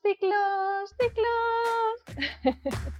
Ciclos, 0.00 0.94
ciclos. 0.98 2.02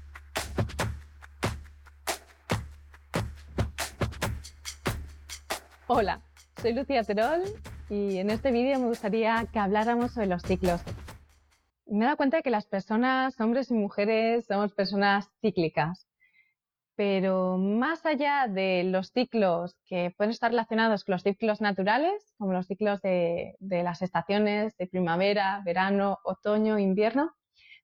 Hola, 5.87 6.21
soy 6.61 6.75
Lucía 6.75 7.03
Terol 7.03 7.45
y 7.89 8.19
en 8.19 8.29
este 8.29 8.51
vídeo 8.51 8.79
me 8.79 8.89
gustaría 8.89 9.47
que 9.51 9.59
habláramos 9.59 10.13
sobre 10.13 10.27
los 10.27 10.43
ciclos. 10.43 10.83
Me 11.87 12.01
he 12.01 12.05
dado 12.05 12.19
cuenta 12.19 12.37
de 12.39 12.43
que 12.43 12.51
las 12.51 12.67
personas, 12.67 13.41
hombres 13.41 13.71
y 13.71 13.75
mujeres, 13.75 14.45
somos 14.47 14.75
personas 14.75 15.31
cíclicas. 15.41 16.07
Pero 16.95 17.57
más 17.57 18.05
allá 18.05 18.47
de 18.49 18.85
los 18.85 19.13
ciclos 19.13 19.77
que 19.87 20.13
pueden 20.17 20.31
estar 20.31 20.51
relacionados 20.51 21.05
con 21.05 21.15
los 21.15 21.23
ciclos 21.23 21.61
naturales, 21.61 22.35
como 22.37 22.53
los 22.53 22.67
ciclos 22.67 23.01
de, 23.01 23.57
las 23.61 24.03
estaciones 24.03 24.77
de 24.77 24.87
primavera, 24.87 25.63
verano, 25.65 26.19
otoño, 26.25 26.79
invierno, 26.79 27.33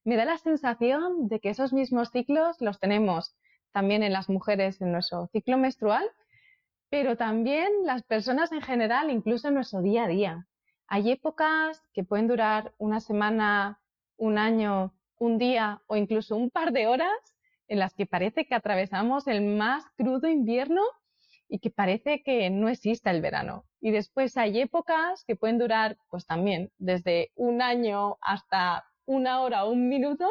me 0.04 0.16
da 0.16 0.26
la 0.26 0.38
sensación 0.38 1.28
de 1.28 1.40
que 1.40 1.50
esos 1.50 1.72
mismos 1.72 2.10
ciclos 2.10 2.60
los 2.60 2.78
tenemos 2.80 3.34
también 3.72 4.02
en 4.02 4.12
las 4.12 4.28
mujeres 4.28 4.80
en 4.80 4.92
nuestro 4.92 5.28
ciclo 5.28 5.56
menstrual, 5.56 6.04
pero 6.90 7.16
también 7.16 7.68
las 7.84 8.02
personas 8.02 8.52
en 8.52 8.62
general, 8.62 9.10
incluso 9.10 9.48
en 9.48 9.54
nuestro 9.54 9.82
día 9.82 10.04
a 10.04 10.08
día. 10.08 10.46
Hay 10.86 11.10
épocas 11.10 11.82
que 11.92 12.04
pueden 12.04 12.28
durar 12.28 12.74
una 12.78 13.00
semana, 13.00 13.80
un 14.16 14.38
año, 14.38 14.94
un 15.18 15.38
día 15.38 15.82
o 15.86 15.96
incluso 15.96 16.36
un 16.36 16.50
par 16.50 16.72
de 16.72 16.86
horas 16.86 17.37
en 17.68 17.78
las 17.78 17.94
que 17.94 18.06
parece 18.06 18.46
que 18.46 18.54
atravesamos 18.54 19.26
el 19.26 19.42
más 19.42 19.84
crudo 19.96 20.28
invierno 20.28 20.82
y 21.48 21.60
que 21.60 21.70
parece 21.70 22.22
que 22.22 22.50
no 22.50 22.68
existe 22.68 23.10
el 23.10 23.22
verano. 23.22 23.64
Y 23.80 23.90
después 23.90 24.36
hay 24.36 24.60
épocas 24.60 25.24
que 25.26 25.36
pueden 25.36 25.58
durar, 25.58 25.96
pues 26.10 26.26
también, 26.26 26.70
desde 26.78 27.30
un 27.36 27.62
año 27.62 28.18
hasta 28.20 28.84
una 29.06 29.40
hora 29.40 29.64
o 29.64 29.70
un 29.70 29.88
minuto, 29.88 30.28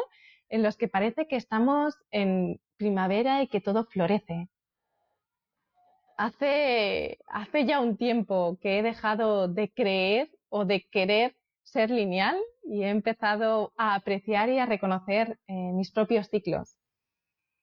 en 0.48 0.62
los 0.62 0.76
que 0.76 0.88
parece 0.88 1.26
que 1.26 1.36
estamos 1.36 1.96
en 2.10 2.60
primavera 2.76 3.42
y 3.42 3.48
que 3.48 3.60
todo 3.60 3.84
florece. 3.84 4.48
Hace, 6.16 7.18
hace 7.28 7.64
ya 7.64 7.80
un 7.80 7.96
tiempo 7.96 8.58
que 8.60 8.78
he 8.78 8.82
dejado 8.82 9.48
de 9.48 9.70
creer 9.70 10.30
o 10.48 10.64
de 10.64 10.86
querer 10.90 11.36
ser 11.62 11.90
lineal 11.90 12.36
y 12.64 12.82
he 12.82 12.88
empezado 12.88 13.72
a 13.76 13.94
apreciar 13.94 14.48
y 14.48 14.58
a 14.58 14.66
reconocer 14.66 15.38
eh, 15.46 15.52
mis 15.72 15.92
propios 15.92 16.28
ciclos. 16.28 16.76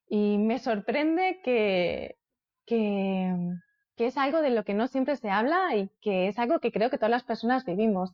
Y 0.07 0.37
me 0.37 0.59
sorprende 0.59 1.41
que, 1.43 2.17
que, 2.65 3.33
es 3.97 4.17
algo 4.17 4.41
de 4.41 4.51
lo 4.51 4.63
que 4.63 4.73
no 4.73 4.87
siempre 4.87 5.15
se 5.15 5.29
habla 5.29 5.75
y 5.75 5.89
que 6.01 6.27
es 6.27 6.37
algo 6.39 6.59
que 6.59 6.71
creo 6.71 6.89
que 6.89 6.97
todas 6.97 7.11
las 7.11 7.23
personas 7.23 7.65
vivimos. 7.65 8.13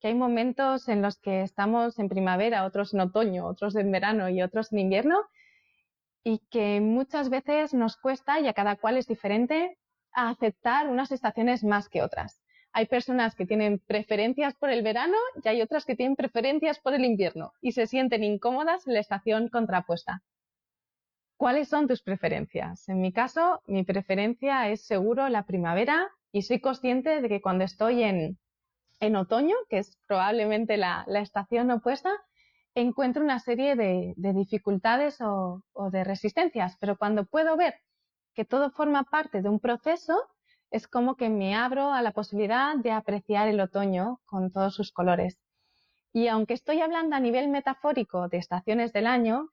Que 0.00 0.08
hay 0.08 0.14
momentos 0.14 0.88
en 0.88 1.02
los 1.02 1.18
que 1.18 1.42
estamos 1.42 1.98
en 1.98 2.08
primavera, 2.08 2.64
otros 2.64 2.92
en 2.94 3.00
otoño, 3.00 3.46
otros 3.46 3.74
en 3.76 3.90
verano 3.90 4.28
y 4.28 4.42
otros 4.42 4.72
en 4.72 4.80
invierno, 4.80 5.18
y 6.22 6.40
que 6.50 6.80
muchas 6.80 7.30
veces 7.30 7.74
nos 7.74 7.96
cuesta, 7.96 8.40
y 8.40 8.48
a 8.48 8.54
cada 8.54 8.76
cual 8.76 8.96
es 8.96 9.06
diferente, 9.06 9.78
aceptar 10.12 10.88
unas 10.88 11.10
estaciones 11.12 11.64
más 11.64 11.88
que 11.88 12.02
otras. 12.02 12.40
Hay 12.72 12.86
personas 12.86 13.34
que 13.34 13.46
tienen 13.46 13.78
preferencias 13.78 14.54
por 14.56 14.70
el 14.70 14.82
verano 14.82 15.16
y 15.42 15.48
hay 15.48 15.62
otras 15.62 15.84
que 15.84 15.94
tienen 15.94 16.16
preferencias 16.16 16.80
por 16.80 16.92
el 16.92 17.04
invierno 17.04 17.52
y 17.60 17.72
se 17.72 17.86
sienten 17.86 18.24
incómodas 18.24 18.86
en 18.86 18.94
la 18.94 19.00
estación 19.00 19.48
contrapuesta. 19.48 20.22
¿Cuáles 21.36 21.68
son 21.68 21.88
tus 21.88 22.02
preferencias? 22.02 22.88
En 22.88 23.00
mi 23.00 23.12
caso, 23.12 23.60
mi 23.66 23.82
preferencia 23.82 24.68
es 24.68 24.86
seguro 24.86 25.28
la 25.28 25.44
primavera 25.44 26.08
y 26.32 26.42
soy 26.42 26.60
consciente 26.60 27.20
de 27.20 27.28
que 27.28 27.40
cuando 27.40 27.64
estoy 27.64 28.02
en, 28.04 28.38
en 29.00 29.16
otoño, 29.16 29.56
que 29.68 29.78
es 29.78 29.98
probablemente 30.06 30.76
la, 30.76 31.04
la 31.08 31.20
estación 31.20 31.70
opuesta, 31.70 32.12
encuentro 32.74 33.22
una 33.22 33.38
serie 33.40 33.76
de, 33.76 34.14
de 34.16 34.32
dificultades 34.32 35.20
o, 35.20 35.62
o, 35.72 35.90
de 35.90 36.04
resistencias, 36.04 36.76
pero 36.80 36.96
cuando 36.96 37.24
puedo 37.24 37.56
ver 37.56 37.74
que 38.34 38.44
todo 38.44 38.70
forma 38.70 39.04
parte 39.04 39.42
de 39.42 39.48
un 39.48 39.60
proceso, 39.60 40.16
es 40.70 40.88
como 40.88 41.16
que 41.16 41.28
me 41.28 41.54
abro 41.54 41.92
a 41.92 42.02
la 42.02 42.12
posibilidad 42.12 42.76
de 42.76 42.90
apreciar 42.90 43.48
el 43.48 43.60
otoño 43.60 44.20
con 44.24 44.50
todos 44.50 44.74
sus 44.74 44.92
colores. 44.92 45.38
Y 46.12 46.28
aunque 46.28 46.54
estoy 46.54 46.80
hablando 46.80 47.16
a 47.16 47.20
nivel 47.20 47.48
metafórico 47.48 48.28
de 48.28 48.38
estaciones 48.38 48.92
del 48.92 49.06
año, 49.06 49.50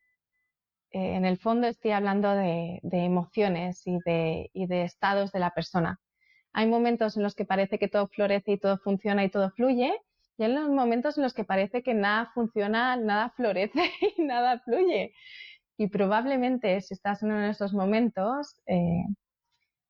eh, 0.93 1.15
en 1.15 1.25
el 1.25 1.37
fondo 1.37 1.67
estoy 1.67 1.91
hablando 1.91 2.35
de, 2.35 2.79
emociones 2.83 3.83
y 3.85 3.97
de, 4.05 4.83
estados 4.83 5.31
de 5.31 5.39
la 5.39 5.51
persona. 5.51 5.99
Hay 6.53 6.67
momentos 6.67 7.15
en 7.15 7.23
los 7.23 7.33
que 7.35 7.45
parece 7.45 7.79
que 7.79 7.87
todo 7.87 8.07
florece 8.07 8.53
y 8.53 8.57
todo 8.59 8.77
funciona 8.77 9.23
y 9.23 9.29
todo 9.29 9.51
fluye, 9.51 9.93
y 10.37 10.43
hay 10.43 10.53
los 10.53 10.69
momentos 10.69 11.17
en 11.17 11.23
los 11.23 11.33
que 11.33 11.45
parece 11.45 11.83
que 11.83 11.93
nada 11.93 12.31
funciona, 12.33 12.97
nada 12.97 13.29
florece 13.35 13.79
y 14.17 14.21
nada 14.23 14.59
fluye. 14.59 15.13
Y 15.77 15.87
probablemente 15.87 16.81
si 16.81 16.93
estás 16.93 17.23
en 17.23 17.31
uno 17.31 17.41
de 17.41 17.51
esos 17.51 17.73
momentos, 17.73 18.59
eh, 18.67 19.05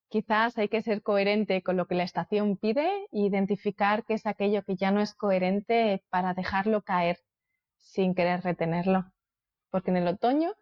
quizás 0.08 0.56
hay 0.58 0.68
que 0.68 0.82
ser 0.82 1.02
coherente 1.02 1.62
con 1.62 1.76
lo 1.76 1.86
que 1.86 1.96
la 1.96 2.04
estación 2.04 2.56
pide 2.56 2.86
e 2.86 3.20
identificar 3.20 4.04
qué 4.04 4.14
es 4.14 4.26
aquello 4.26 4.62
que 4.62 4.76
ya 4.76 4.90
no 4.92 5.00
es 5.00 5.14
coherente 5.14 6.04
para 6.10 6.34
dejarlo 6.34 6.82
caer 6.82 7.18
sin 7.78 8.14
querer 8.14 8.42
retenerlo. 8.42 9.06
Porque 9.70 9.90
en 9.90 9.96
el 9.98 10.08
otoño 10.08 10.52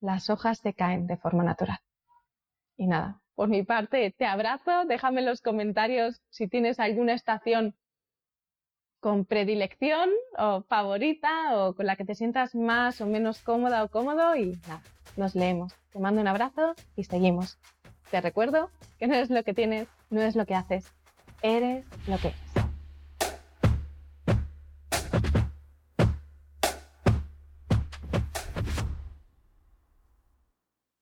las 0.00 0.30
hojas 0.30 0.58
se 0.58 0.74
caen 0.74 1.06
de 1.06 1.16
forma 1.16 1.44
natural. 1.44 1.78
Y 2.76 2.86
nada, 2.86 3.20
por 3.34 3.48
mi 3.48 3.62
parte 3.62 4.14
te 4.16 4.26
abrazo, 4.26 4.84
déjame 4.86 5.20
en 5.20 5.26
los 5.26 5.40
comentarios 5.40 6.20
si 6.30 6.48
tienes 6.48 6.80
alguna 6.80 7.14
estación 7.14 7.74
con 9.00 9.24
predilección 9.24 10.10
o 10.36 10.62
favorita 10.62 11.56
o 11.56 11.74
con 11.74 11.86
la 11.86 11.96
que 11.96 12.04
te 12.04 12.14
sientas 12.14 12.54
más 12.54 13.00
o 13.00 13.06
menos 13.06 13.40
cómoda 13.40 13.82
o 13.82 13.88
cómodo 13.88 14.36
y 14.36 14.58
nada, 14.68 14.82
nos 15.16 15.34
leemos. 15.34 15.74
Te 15.90 15.98
mando 15.98 16.20
un 16.20 16.28
abrazo 16.28 16.74
y 16.96 17.04
seguimos. 17.04 17.58
Te 18.10 18.20
recuerdo 18.20 18.70
que 18.98 19.06
no 19.06 19.14
es 19.14 19.30
lo 19.30 19.42
que 19.42 19.54
tienes, 19.54 19.88
no 20.10 20.20
es 20.20 20.36
lo 20.36 20.44
que 20.44 20.54
haces, 20.54 20.92
eres 21.42 21.86
lo 22.06 22.18
que 22.18 22.28
eres. 22.28 22.49